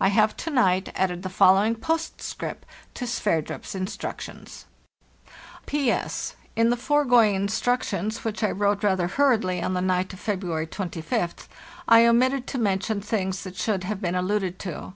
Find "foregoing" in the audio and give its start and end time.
6.76-7.34